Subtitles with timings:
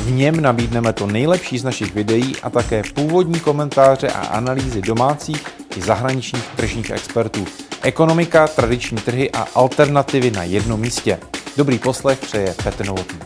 [0.00, 5.46] V něm nabídneme to nejlepší z našich videí a také původní komentáře a analýzy domácích
[5.76, 7.44] i zahraničních tržních expertů.
[7.82, 11.18] Ekonomika, tradiční trhy a alternativy na jednom místě.
[11.56, 13.18] Dobrý poslech přeje Petr Novotný.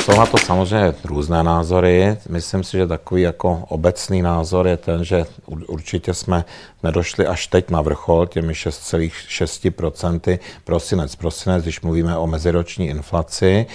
[0.00, 2.16] Jsou na to samozřejmě různé názory.
[2.28, 6.44] Myslím si, že takový jako obecný názor je ten, že určitě jsme
[6.82, 11.16] nedošli až teď na vrchol těmi 6,6% prosinec.
[11.16, 13.66] Prosinec, když mluvíme o meziroční inflaci.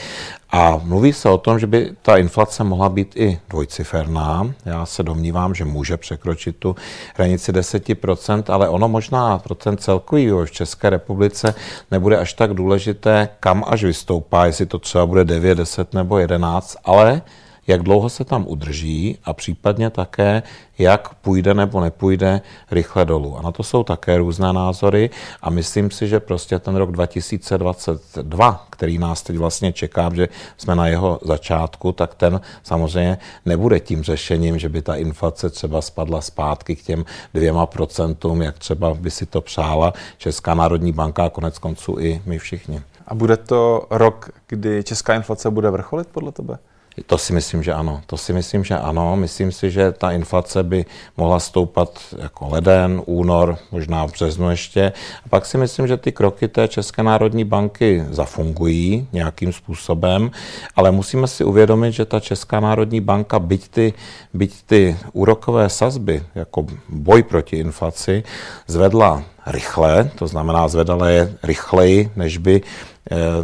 [0.55, 4.53] A mluví se o tom, že by ta inflace mohla být i dvojciferná.
[4.65, 6.75] Já se domnívám, že může překročit tu
[7.15, 11.55] hranici 10%, ale ono možná pro ten celkový v České republice
[11.91, 16.77] nebude až tak důležité, kam až vystoupá, jestli to třeba bude 9, 10 nebo 11,
[16.85, 17.21] ale
[17.67, 20.43] jak dlouho se tam udrží a případně také,
[20.77, 23.37] jak půjde nebo nepůjde rychle dolů.
[23.37, 25.09] A na to jsou také různé názory
[25.41, 30.75] a myslím si, že prostě ten rok 2022, který nás teď vlastně čeká, že jsme
[30.75, 36.21] na jeho začátku, tak ten samozřejmě nebude tím řešením, že by ta inflace třeba spadla
[36.21, 41.29] zpátky k těm dvěma procentům, jak třeba by si to přála Česká národní banka a
[41.29, 42.81] konec konců i my všichni.
[43.07, 46.57] A bude to rok, kdy česká inflace bude vrcholit podle tebe?
[47.05, 48.01] To si myslím, že ano.
[48.05, 49.15] To si myslím, že ano.
[49.15, 50.85] Myslím si, že ta inflace by
[51.17, 54.93] mohla stoupat jako leden, únor, možná v březnu ještě.
[55.25, 60.31] A pak si myslím, že ty kroky té České národní banky zafungují nějakým způsobem,
[60.75, 63.93] ale musíme si uvědomit, že ta Česká národní banka, byť ty,
[64.33, 68.23] byť ty úrokové sazby, jako boj proti inflaci,
[68.67, 72.61] zvedla rychle, to znamená zvedala je rychleji, než by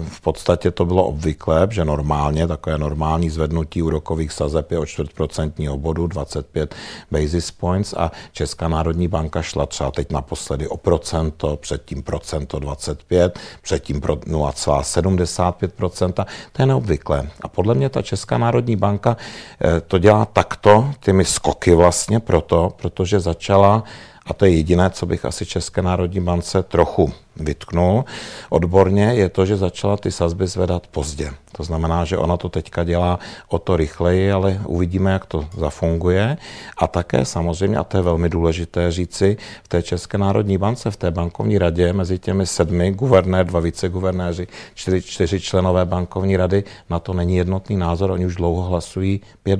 [0.07, 5.77] v podstatě to bylo obvyklé, že normálně takové normální zvednutí úrokových sazeb je o čtvrtprocentního
[5.77, 6.75] bodu, 25
[7.11, 13.39] basis points a Česká národní banka šla třeba teď naposledy o procento, předtím procento 25,
[13.61, 16.25] předtím pro 0,75%.
[16.51, 17.29] To je neobvyklé.
[17.41, 19.17] A podle mě ta Česká národní banka
[19.61, 23.83] eh, to dělá takto, těmi skoky vlastně proto, protože začala
[24.29, 28.05] a to je jediné, co bych asi České národní bance trochu vytknul
[28.49, 31.31] odborně, je to, že začala ty sazby zvedat pozdě.
[31.51, 36.37] To znamená, že ona to teďka dělá o to rychleji, ale uvidíme, jak to zafunguje.
[36.77, 40.97] A také samozřejmě, a to je velmi důležité říci, v té České národní bance, v
[40.97, 46.99] té bankovní radě, mezi těmi sedmi guvernér, dva viceguvernéři, čtyři, čtyři členové bankovní rady, na
[46.99, 49.59] to není jednotný názor, oni už dlouho hlasují 5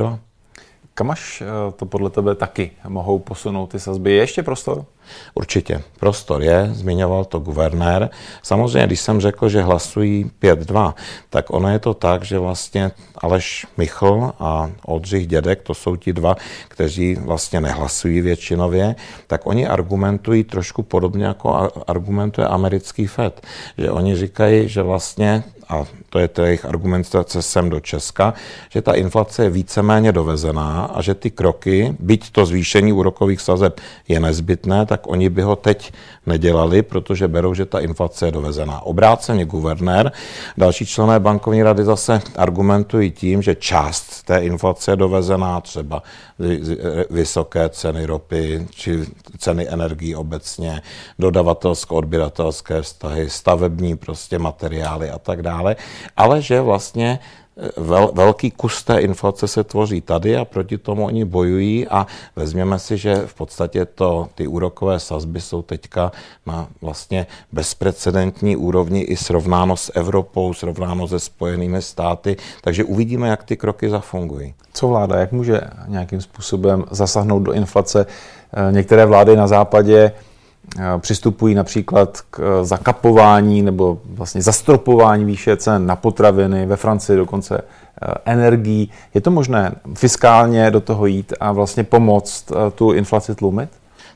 [0.99, 4.11] kam až eh, to podle tebe taky mohou posunout ty sazby?
[4.11, 4.85] Je ještě prostor?
[5.33, 5.81] Určitě.
[5.99, 8.09] Prostor je, zmiňoval to guvernér.
[8.43, 10.93] Samozřejmě, když jsem řekl, že hlasují 5-2,
[11.29, 16.13] tak ono je to tak, že vlastně Aleš Michl a Oldřich Dědek, to jsou ti
[16.13, 16.35] dva,
[16.67, 18.95] kteří vlastně nehlasují většinově,
[19.27, 23.41] tak oni argumentují trošku podobně jako argumentuje americký FED.
[23.77, 28.34] Že oni říkají, že vlastně a to je to jejich argumentace sem do Česka,
[28.69, 33.81] že ta inflace je víceméně dovezená a že ty kroky, byť to zvýšení úrokových sazeb
[34.07, 35.94] je nezbytné, tak oni by ho teď
[36.25, 38.81] nedělali, protože berou, že ta inflace je dovezená.
[38.81, 40.12] Obráceně guvernér,
[40.57, 46.03] další člené bankovní rady zase argumentují tím, že část té inflace je dovezená, třeba
[47.09, 49.05] vysoké ceny ropy či
[49.38, 50.81] ceny energií obecně,
[51.19, 55.75] dodavatelsko-odběratelské vztahy, stavební prostě materiály a tak dále,
[56.17, 57.19] ale že vlastně
[57.77, 62.79] vel, velký kus té inflace se tvoří tady a proti tomu oni bojují a vezměme
[62.79, 66.11] si, že v podstatě to, ty úrokové sazby jsou teďka
[66.45, 73.43] na vlastně bezprecedentní úrovni i srovnáno s Evropou, srovnáno se Spojenými státy, takže uvidíme, jak
[73.43, 74.53] ty kroky zafungují.
[74.73, 78.05] Co vláda, jak může nějakým způsobem zasáhnout do inflace?
[78.53, 80.12] Eh, některé vlády na západě
[80.98, 87.57] přistupují například k eh, zakapování nebo vlastně zastropování výše cen na potraviny, ve Francii dokonce
[87.57, 88.92] eh, energií.
[89.13, 93.69] Je to možné fiskálně do toho jít a vlastně pomoct tu inflaci tlumit?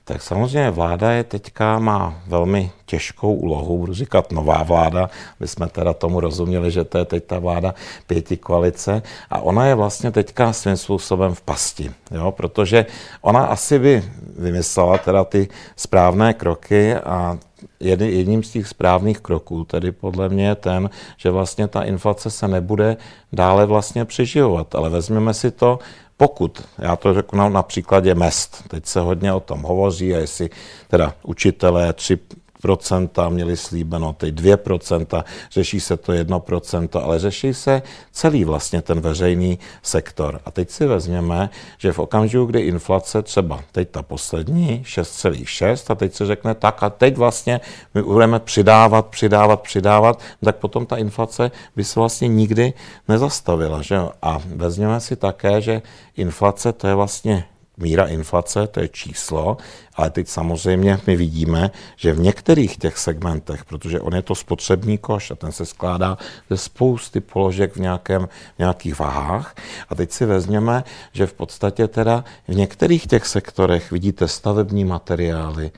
[0.05, 5.09] Tak samozřejmě vláda je teďka má velmi těžkou úlohu, budu říkat nová vláda,
[5.39, 7.73] my jsme teda tomu rozuměli, že to je teď ta vláda
[8.07, 12.85] pěti koalice a ona je vlastně teďka svým způsobem v pasti, jo, protože
[13.21, 14.03] ona asi by
[14.37, 17.37] vymyslela teda ty správné kroky a
[17.79, 22.47] jedním z těch správných kroků, tedy podle mě je ten, že vlastně ta inflace se
[22.47, 22.97] nebude
[23.33, 24.75] dále vlastně přeživovat.
[24.75, 25.79] Ale vezmeme si to
[26.17, 30.49] pokud, já to řeknu na, příkladě mest, teď se hodně o tom hovoří, a jestli
[30.87, 32.19] teda učitelé tři
[32.63, 37.81] 2%, měli slíbeno ty 2%, řeší se to 1%, ale řeší se
[38.11, 40.41] celý vlastně ten veřejný sektor.
[40.45, 45.95] A teď si vezměme, že v okamžiku, kdy inflace třeba teď ta poslední 6,6 a
[45.95, 47.61] teď se řekne tak a teď vlastně
[47.93, 52.73] my budeme přidávat, přidávat, přidávat, tak potom ta inflace by se vlastně nikdy
[53.07, 53.81] nezastavila.
[53.81, 53.99] Že?
[54.21, 55.81] A vezměme si také, že
[56.17, 57.45] inflace to je vlastně
[57.77, 59.57] míra inflace, to je číslo,
[59.95, 64.97] ale teď samozřejmě my vidíme, že v některých těch segmentech, protože on je to spotřební
[64.97, 66.17] koš a ten se skládá
[66.49, 69.55] ze spousty položek v, nějakém, v nějakých váhách.
[69.89, 75.71] A teď si vezměme, že v podstatě teda v některých těch sektorech vidíte stavební materiály,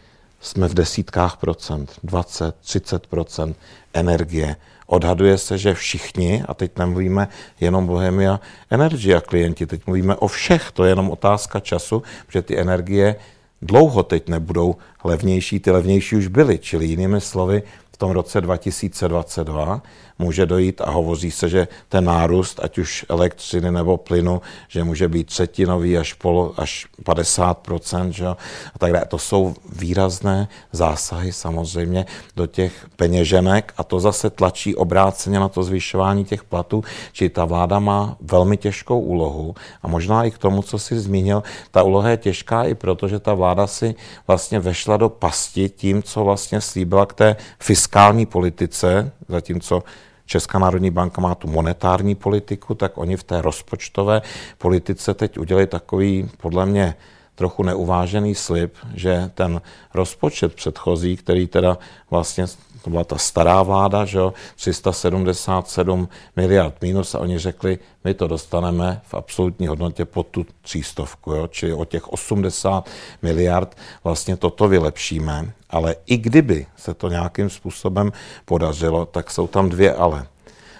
[0.46, 3.58] jsme v desítkách procent, 20, 30 procent
[3.94, 4.56] energie,
[4.88, 7.28] Odhaduje se, že všichni, a teď nemluvíme
[7.60, 8.40] jenom Bohemia
[8.70, 13.16] Energy a klienti, teď mluvíme o všech, to je jenom otázka času, že ty energie
[13.62, 17.64] dlouho teď nebudou levnější, ty levnější už byly, čili jinými slovy,
[17.96, 19.82] v tom roce 2022
[20.20, 25.08] může dojít a hovoří se, že ten nárůst, ať už elektřiny nebo plynu, že může
[25.08, 28.28] být třetinový až, polo, až 50%, že?
[28.28, 28.36] a
[28.80, 29.06] tak dále.
[29.06, 32.06] To jsou výrazné zásahy samozřejmě
[32.36, 37.46] do těch peněženek a to zase tlačí obráceně na to zvyšování těch platů, či ta
[37.46, 42.10] vláda má velmi těžkou úlohu a možná i k tomu, co si zmínil, ta úloha
[42.10, 43.96] je těžká i proto, že ta vláda si
[44.28, 47.85] vlastně vešla do pasti tím, co vlastně slíbila k té fiskální
[48.26, 49.84] politice, zatímco
[50.26, 54.22] Česká národní banka má tu monetární politiku, tak oni v té rozpočtové
[54.58, 56.96] politice teď udělali takový, podle mě,
[57.36, 59.62] trochu neuvážený slib, že ten
[59.94, 61.78] rozpočet předchozí, který teda
[62.10, 62.46] vlastně
[62.86, 68.28] to byla ta stará vláda, že jo, 377 miliard minus a oni řekli, my to
[68.28, 72.90] dostaneme v absolutní hodnotě pod tu třístovku, jo, čili o těch 80
[73.22, 78.12] miliard vlastně toto vylepšíme, ale i kdyby se to nějakým způsobem
[78.46, 80.28] podařilo, tak jsou tam dvě ale.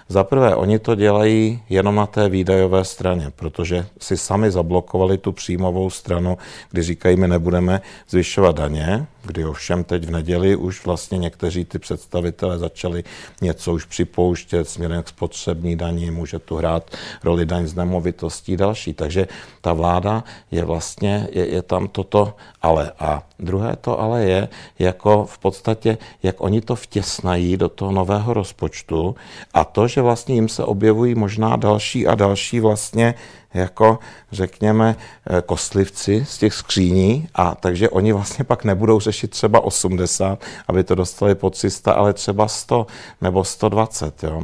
[0.08, 5.32] Za prvé, oni to dělají jenom na té výdajové straně, protože si sami zablokovali tu
[5.32, 6.38] příjmovou stranu,
[6.70, 11.78] kdy říkají, my nebudeme zvyšovat daně, kdy ovšem teď v neděli už vlastně někteří ty
[11.78, 13.04] představitelé začali
[13.42, 16.90] něco už připouštět směrem k spotřební daní, může tu hrát
[17.24, 18.92] roli daň z nemovitostí další.
[18.92, 19.28] Takže
[19.60, 22.92] ta vláda je vlastně, je, je tam toto ale.
[22.98, 28.34] A druhé to ale je, jako v podstatě, jak oni to vtěsnají do toho nového
[28.34, 29.14] rozpočtu
[29.54, 33.14] a to, že vlastně jim se objevují možná další a další vlastně
[33.56, 33.98] jako,
[34.32, 34.96] řekněme,
[35.30, 40.84] eh, kostlivci z těch skříní a takže oni vlastně pak nebudou řešit třeba 80, aby
[40.84, 42.86] to dostali po 300, ale třeba 100
[43.20, 44.22] nebo 120.
[44.22, 44.42] Jo.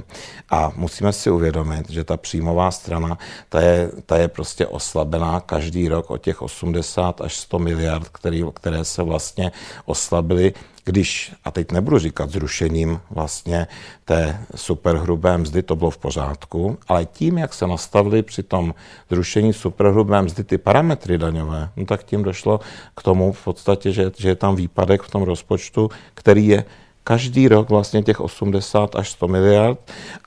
[0.50, 3.18] A musíme si uvědomit, že ta příjmová strana,
[3.48, 8.44] ta je, ta je prostě oslabená každý rok o těch 80 až 100 miliard, který,
[8.54, 9.52] které se vlastně
[9.84, 10.52] oslabily
[10.84, 13.66] když, a teď nebudu říkat zrušením vlastně
[14.04, 18.74] té superhrubé mzdy, to bylo v pořádku, ale tím, jak se nastavili při tom
[19.10, 22.60] zrušení superhrubé mzdy ty parametry daňové, no tak tím došlo
[22.96, 26.64] k tomu v podstatě, že, že je tam výpadek v tom rozpočtu, který je
[27.04, 29.78] každý rok vlastně těch 80 až 100 miliard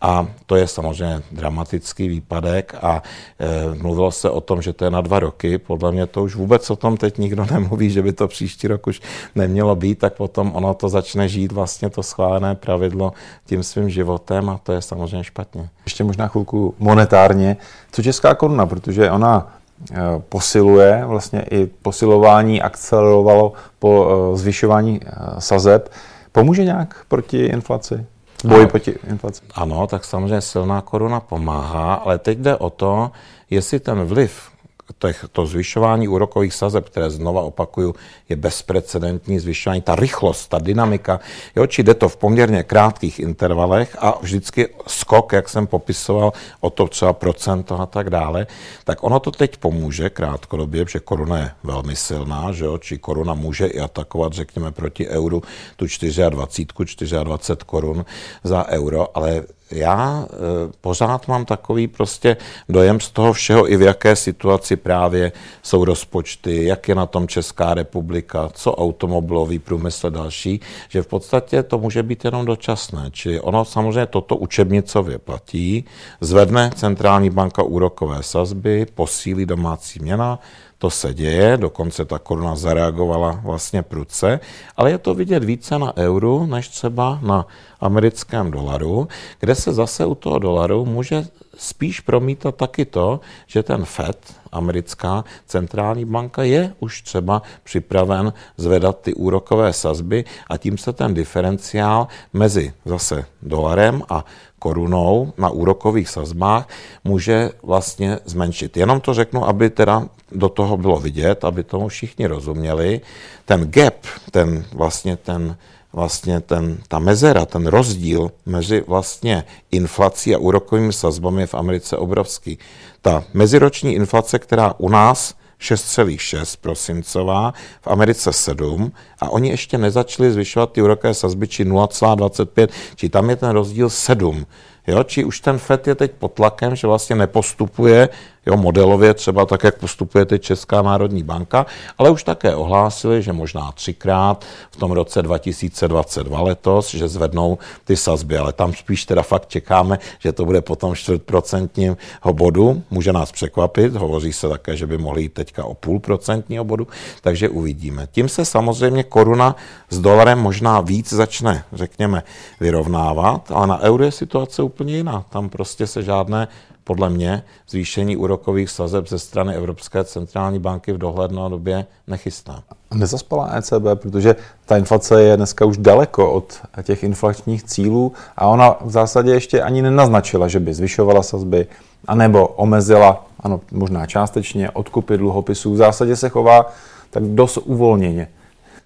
[0.02, 3.04] a to je samozřejmě dramatický výpadek a
[3.40, 5.58] e, mluvilo se o tom, že to je na dva roky.
[5.58, 8.88] Podle mě to už vůbec o tom teď nikdo nemluví, že by to příští rok
[8.88, 9.02] už
[9.36, 13.14] nemělo být, tak potom ono to začne žít vlastně to schválené pravidlo
[13.46, 15.70] tím svým životem a to je samozřejmě špatně.
[15.86, 17.58] Ještě možná chvilku monetárně.
[17.92, 19.54] Co česká koruna, protože ona
[19.92, 19.96] e,
[20.30, 25.90] posiluje, vlastně i posilování akcelerovalo po e, zvyšování e, sazeb.
[26.36, 28.06] Pomůže nějak proti inflaci?
[28.44, 29.42] Boj proti inflaci?
[29.54, 33.12] Ano, tak samozřejmě silná koruna pomáhá, ale teď jde o to,
[33.50, 34.50] jestli ten vliv
[34.94, 37.96] těch, to zvyšování úrokových sazeb, které znova opakuju,
[38.30, 41.20] je bezprecedentní zvyšování, ta rychlost, ta dynamika,
[41.56, 46.70] jo, či jde to v poměrně krátkých intervalech a vždycky skok, jak jsem popisoval, o
[46.70, 48.48] to třeba procento a tak dále,
[48.84, 53.34] tak ono to teď pomůže krátkodobě, že koruna je velmi silná, že jo, či koruna
[53.34, 55.44] může i atakovat, řekněme, proti euru
[55.76, 55.86] tu
[56.30, 58.06] 24, 24 korun
[58.44, 60.36] za euro, ale já e,
[60.82, 62.38] pořád mám takový prostě
[62.70, 65.32] dojem z toho všeho, i v jaké situaci právě
[65.64, 71.64] jsou rozpočty, jak je na tom Česká republika, co automobilový průmysl další, že v podstatě
[71.64, 73.10] to může být jenom dočasné.
[73.12, 75.86] Čili ono samozřejmě toto učebnicově platí,
[76.22, 80.40] zvedne centrální banka úrokové sazby, posílí domácí měna,
[80.78, 84.40] to se děje, dokonce ta koruna zareagovala vlastně prudce,
[84.78, 87.48] ale je to vidět více na euru, než třeba na
[87.80, 89.08] americkém dolaru,
[89.40, 91.26] kde se zase u toho dolaru může
[91.58, 99.02] spíš promítat taky to, že ten FED, americká centrální banka, je už třeba připraven zvedat
[99.02, 104.26] ty úrokové sazby a tím se ten diferenciál mezi zase dolarem a
[104.60, 106.70] korunou na úrokových sazbách
[107.04, 108.78] může vlastně zmenšit.
[108.78, 113.02] Jenom to řeknu, aby teda do toho bylo vidět, aby tomu všichni rozuměli.
[113.46, 113.96] Ten gap,
[114.32, 115.58] ten vlastně ten
[115.96, 122.58] vlastně ten, ta mezera, ten rozdíl mezi vlastně inflací a úrokovými sazbami v Americe obrovský.
[123.02, 130.32] Ta meziroční inflace, která u nás 6,6 prosincová, v Americe 7 a oni ještě nezačali
[130.32, 134.46] zvyšovat ty úrokové sazby či 0,25, či tam je ten rozdíl 7.
[134.88, 138.10] Jo, či už ten FED je teď pod tlakem, že vlastně nepostupuje
[138.46, 141.66] jo, modelově třeba tak, jak postupuje teď Česká národní banka,
[141.98, 147.98] ale už také ohlásili, že možná třikrát v tom roce 2022 letos, že zvednou ty
[147.98, 151.98] sazby, ale tam spíš teda fakt čekáme, že to bude potom čtvrtprocentního
[152.32, 156.64] bodu, může nás překvapit, hovoří se také, že by mohli jít teďka o půl procentního
[156.64, 156.88] bodu,
[157.22, 158.08] takže uvidíme.
[158.12, 159.56] Tím se samozřejmě koruna
[159.90, 162.24] s dolarem možná víc začne, řekněme,
[162.60, 165.26] vyrovnávat, ale na euro je situace jiná.
[165.30, 166.48] Tam prostě se žádné
[166.86, 172.64] podle mě zvýšení úrokových sazeb ze strany Evropské centrální banky v dohledné době nechystá.
[172.94, 178.76] Nezaspala ECB, protože ta inflace je dneska už daleko od těch inflačních cílů a ona
[178.82, 181.68] v zásadě ještě ani nenaznačila, že by zvyšovala sazby,
[182.08, 185.74] anebo omezila, ano, možná částečně, odkupy dluhopisů.
[185.74, 186.74] V zásadě se chová
[187.10, 188.28] tak dost uvolněně.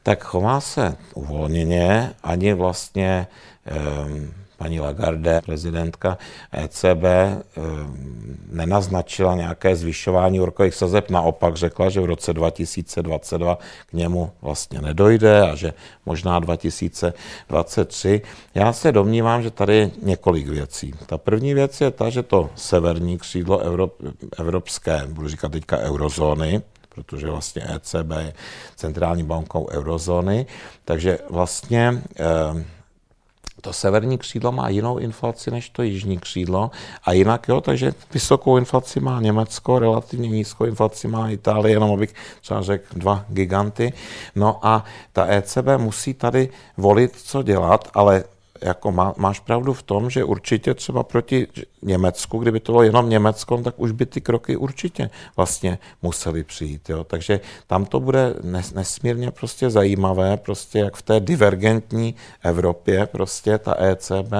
[0.03, 3.27] Tak chová se uvolněně, ani vlastně
[4.05, 6.17] um, paní Lagarde, prezidentka
[6.51, 7.39] ECB, eh,
[8.51, 13.57] nenaznačila nějaké zvyšování úrokových sazeb, naopak řekla, že v roce 2022
[13.89, 15.73] k němu vlastně nedojde a že
[16.05, 18.21] možná 2023.
[18.55, 20.93] Já se domnívám, že tady je několik věcí.
[21.05, 23.61] Ta první věc je ta, že to severní křídlo
[24.37, 28.33] evropské, budu říkat teďka eurozóny, protože vlastně ECB je
[28.75, 30.45] centrální bankou eurozóny,
[30.85, 32.78] takže vlastně eh,
[33.61, 36.71] to severní křídlo má jinou inflaci než to jižní křídlo
[37.03, 42.13] a jinak, jo, takže vysokou inflaci má Německo, relativně nízkou inflaci má Itálie, jenom abych
[42.41, 43.93] třeba řekl dva giganty.
[44.35, 48.23] No a ta ECB musí tady volit, co dělat, ale
[48.61, 51.47] jako má, máš pravdu v tom, že určitě třeba proti
[51.81, 56.89] Německu, kdyby to bylo jenom Německo, tak už by ty kroky určitě vlastně museli přijít.
[56.89, 57.03] Jo.
[57.03, 58.35] Takže tam to bude
[58.73, 64.33] nesmírně prostě zajímavé, prostě jak v té divergentní Evropě prostě ta ECB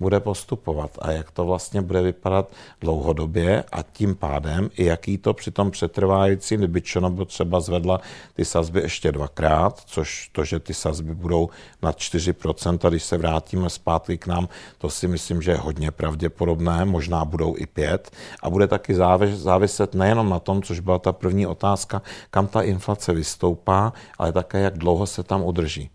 [0.00, 5.34] bude postupovat a jak to vlastně bude vypadat dlouhodobě a tím pádem i jaký to
[5.34, 8.00] při tom přetrvájícím, kdyby Čonobo třeba zvedla
[8.34, 11.48] ty sazby ještě dvakrát, což to, že ty sazby budou
[11.82, 16.84] na 4%, když se vrátíme zpátky k nám, to si myslím, že je hodně pravděpodobné,
[16.84, 18.10] možná budou i pět.
[18.42, 18.94] A bude taky
[19.32, 24.60] záviset nejenom na tom, což byla ta první otázka, kam ta inflace vystoupá, ale také,
[24.60, 25.90] jak dlouho se tam udrží.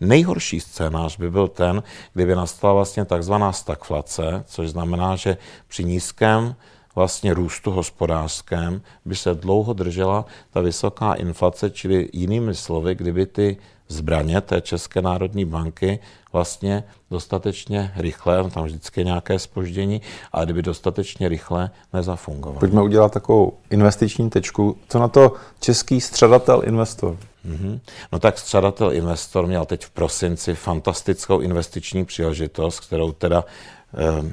[0.00, 5.36] Nejhorší scénář by byl ten, kdyby nastala vlastně takzvaná stagflace, což znamená, že
[5.68, 6.54] při nízkém
[6.94, 13.56] vlastně růstu hospodářském by se dlouho držela ta vysoká inflace, čili jinými slovy, kdyby ty
[13.88, 15.98] zbraně té České národní banky
[16.32, 20.00] vlastně dostatečně rychle, tam vždycky je nějaké spoždění,
[20.32, 22.60] ale kdyby dostatečně rychle nezafungovaly.
[22.60, 24.76] Pojďme udělat takovou investiční tečku.
[24.88, 27.16] Co na to český středatel investor?
[27.48, 27.80] Mm-hmm.
[28.12, 33.44] No tak středatel investor měl teď v prosinci fantastickou investiční příležitost, kterou teda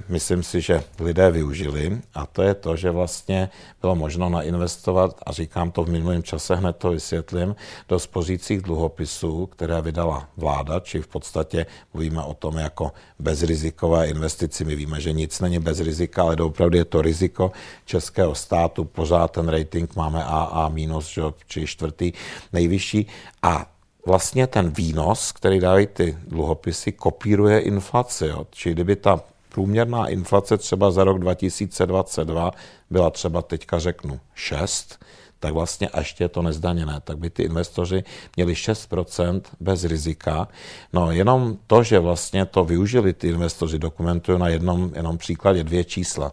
[0.09, 3.49] myslím si, že lidé využili a to je to, že vlastně
[3.81, 7.55] bylo možno nainvestovat, a říkám to v minulém čase, hned to vysvětlím,
[7.89, 14.65] do spořících dluhopisů, které vydala vláda, či v podstatě mluvíme o tom jako bezrizikové investici.
[14.65, 17.51] My víme, že nic není bez rizika, ale opravdu je to riziko
[17.85, 18.83] českého státu.
[18.83, 22.13] Pořád ten rating máme AA minus, či čtvrtý
[22.53, 23.07] nejvyšší.
[23.41, 23.65] A
[24.05, 28.25] vlastně ten výnos, který dávají ty dluhopisy, kopíruje inflaci.
[28.25, 28.47] Jo.
[28.63, 29.21] Kdyby ta
[29.53, 32.51] průměrná inflace třeba za rok 2022
[32.89, 34.99] byla třeba teďka řeknu 6,
[35.39, 38.03] tak vlastně a ještě je to nezdaněné, tak by ty investoři
[38.35, 40.47] měli 6% bez rizika.
[40.93, 45.83] No jenom to, že vlastně to využili ty investoři, dokumentují na jednom jenom příkladě dvě
[45.83, 46.31] čísla.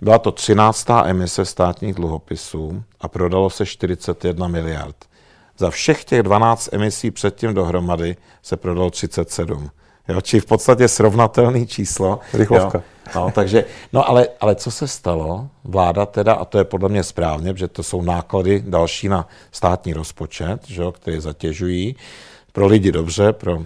[0.00, 0.86] Byla to 13.
[1.04, 4.96] emise státních dluhopisů a prodalo se 41 miliard.
[5.58, 9.70] Za všech těch 12 emisí předtím dohromady se prodalo 37.
[10.10, 12.18] Jo, či v podstatě srovnatelné číslo.
[12.32, 12.78] Rychlovka.
[12.78, 12.84] Jo.
[13.14, 15.48] No, takže, no ale, ale co se stalo?
[15.64, 19.92] Vláda teda, a to je podle mě správně, že to jsou náklady další na státní
[19.92, 21.96] rozpočet, že, které zatěžují,
[22.52, 23.62] pro lidi dobře, pro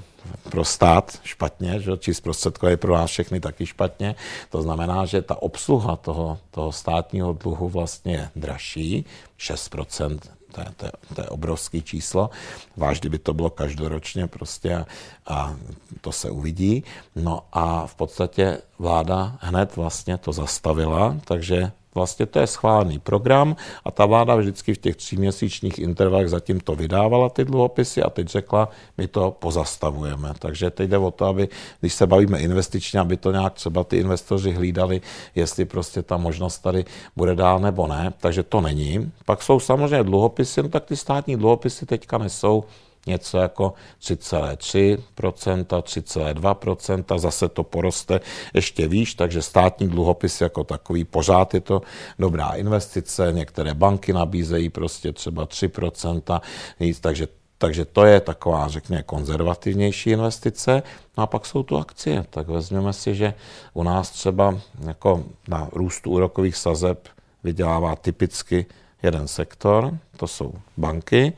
[0.51, 1.93] pro stát špatně, že?
[1.99, 4.15] či zprostředkové pro nás všechny taky špatně.
[4.51, 9.05] To znamená, že ta obsluha toho, toho státního dluhu vlastně je dražší,
[9.39, 10.19] 6%
[10.55, 12.31] to je, to, je, to je obrovský číslo,
[12.77, 14.87] váž kdyby to bylo každoročně prostě a,
[15.27, 15.57] a
[16.01, 16.85] to se uvidí.
[17.17, 23.57] No a v podstatě vláda hned vlastně to zastavila, takže Vlastně to je schválený program
[23.85, 28.29] a ta vláda vždycky v těch tříměsíčních intervalech zatím to vydávala ty dluhopisy a teď
[28.29, 30.33] řekla, my to pozastavujeme.
[30.39, 31.49] Takže teď jde o to, aby,
[31.81, 35.01] když se bavíme investičně, aby to nějak třeba ty investoři hlídali,
[35.35, 36.85] jestli prostě ta možnost tady
[37.17, 38.13] bude dál nebo ne.
[38.21, 39.13] Takže to není.
[39.25, 42.65] Pak jsou samozřejmě dluhopisy, no tak ty státní dluhopisy teďka nesou
[43.07, 48.21] něco jako 3,3%, 3,2%, zase to poroste
[48.55, 51.83] ještě výš, takže státní dluhopis jako takový pořád je to
[52.19, 56.41] dobrá investice, některé banky nabízejí prostě třeba 3%,
[56.81, 60.83] víc, takže takže to je taková, řekněme, konzervativnější investice.
[61.17, 62.25] No a pak jsou tu akcie.
[62.31, 63.35] Tak vezměme si, že
[63.75, 67.09] u nás třeba jako na růstu úrokových sazeb
[67.45, 68.67] vydělává typicky
[69.05, 71.33] jeden sektor, to jsou banky.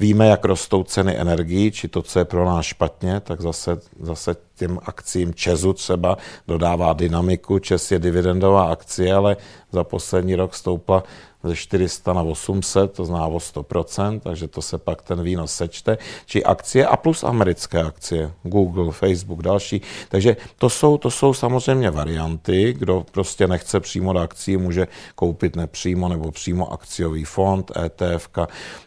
[0.00, 4.36] Víme, jak rostou ceny energií, či to, co je pro nás špatně, tak zase, zase
[4.56, 6.18] těm akcím Česu třeba
[6.48, 7.58] dodává dynamiku.
[7.58, 9.36] Čes je dividendová akcie, ale
[9.72, 11.02] za poslední rok stoupla
[11.44, 15.98] ze 400 na 800, to zná o 100%, takže to se pak ten výnos sečte,
[16.26, 19.82] či akcie a plus americké akcie, Google, Facebook, další.
[20.08, 25.56] Takže to jsou, to jsou samozřejmě varianty, kdo prostě nechce přímo do akcí, může koupit
[25.56, 28.28] nepřímo nebo přímo akciový fond, ETF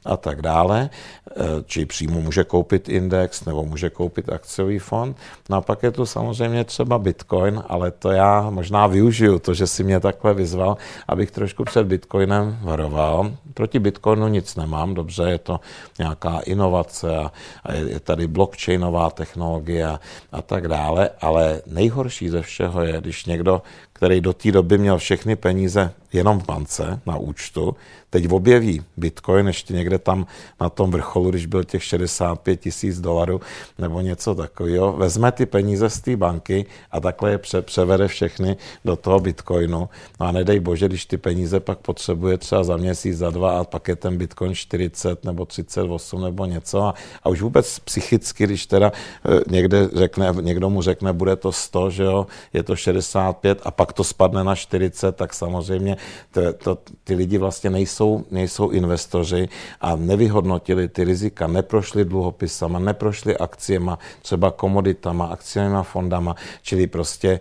[0.05, 5.17] a tak dále, e, či přímo může koupit index nebo může koupit akciový fond.
[5.49, 9.67] No a pak je tu samozřejmě třeba Bitcoin, ale to já možná využiju, to, že
[9.67, 13.31] si mě takhle vyzval, abych trošku před Bitcoinem varoval.
[13.53, 15.59] Proti Bitcoinu nic nemám, dobře, je to
[15.99, 17.31] nějaká inovace a,
[17.63, 19.99] a je tady blockchainová technologie a,
[20.31, 23.61] a tak dále, ale nejhorší ze všeho je, když někdo,
[23.93, 27.75] který do té doby měl všechny peníze jenom v bance na účtu,
[28.09, 30.25] teď objeví Bitcoin ještě někde tam
[30.61, 33.41] na tom vrcholu, když byl těch 65 tisíc dolarů
[33.77, 38.57] nebo něco takového, vezme ty peníze z té banky a takhle je pře- převede všechny
[38.85, 39.89] do toho Bitcoinu.
[40.19, 43.63] No a nedej bože, když ty peníze pak potřebuje třeba za měsíc, za dva a
[43.63, 46.93] pak je ten Bitcoin 40 nebo 38 nebo něco a,
[47.23, 51.89] a už vůbec psychicky, když teda e, někde řekne, někdo mu řekne, bude to 100,
[51.89, 55.96] že jo, je to 65 a pak to spadne na 40, tak samozřejmě
[56.31, 59.49] to, to, ty lidi vlastně nejsou, nejsou investoři
[59.81, 67.39] a nevyhodnotili ty rizika, neprošli dluhopisama, neprošli akciema, třeba komoditama, akciemi fondama, čili prostě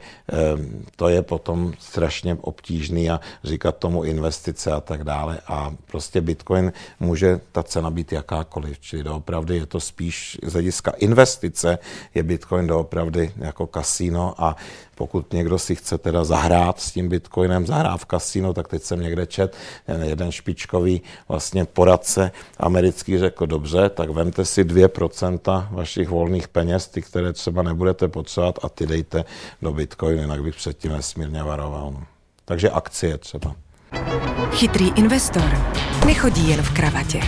[0.97, 5.41] to je potom strašně obtížný a říkat tomu investice a tak dále.
[5.47, 10.91] A prostě Bitcoin může ta cena být jakákoliv, čili doopravdy je to spíš z hlediska
[10.91, 11.79] investice,
[12.15, 14.57] je Bitcoin doopravdy jako kasíno a
[14.97, 19.01] pokud někdo si chce teda zahrát s tím bitcoinem, zahrát v kasínu, tak teď jsem
[19.01, 19.57] někde čet,
[20.03, 27.03] jeden špičkový vlastně poradce americký řekl, dobře, tak vemte si 2% vašich volných peněz, ty,
[27.03, 29.25] které třeba nebudete potřebovat a ty dejte
[29.63, 31.91] do bitcoinu, jinak bych předtím nesmírně varoval.
[31.91, 32.03] No.
[32.45, 33.55] Takže akcie třeba.
[34.51, 35.59] Chytrý investor
[36.07, 37.21] nechodí jen v kravatě.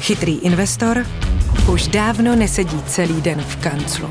[0.00, 1.06] Chytrý investor
[1.72, 4.10] už dávno nesedí celý den v kanclu.